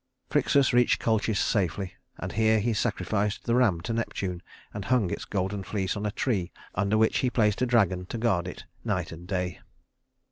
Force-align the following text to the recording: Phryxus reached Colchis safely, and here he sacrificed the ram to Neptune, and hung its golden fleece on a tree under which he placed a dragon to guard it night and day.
Phryxus 0.31 0.73
reached 0.73 0.99
Colchis 0.99 1.37
safely, 1.39 1.93
and 2.17 2.31
here 2.31 2.59
he 2.59 2.73
sacrificed 2.73 3.43
the 3.43 3.53
ram 3.53 3.81
to 3.81 3.93
Neptune, 3.93 4.41
and 4.73 4.85
hung 4.85 5.11
its 5.11 5.25
golden 5.25 5.61
fleece 5.61 5.95
on 5.95 6.07
a 6.07 6.11
tree 6.11 6.51
under 6.73 6.97
which 6.97 7.19
he 7.19 7.29
placed 7.29 7.61
a 7.61 7.67
dragon 7.67 8.07
to 8.07 8.17
guard 8.17 8.47
it 8.47 8.63
night 8.83 9.11
and 9.11 9.27
day. 9.27 9.59